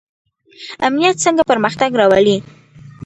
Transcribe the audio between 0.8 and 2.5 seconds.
امنیت څنګه پرمختګ راوړي؟